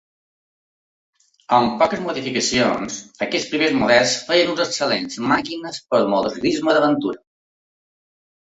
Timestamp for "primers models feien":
3.51-4.51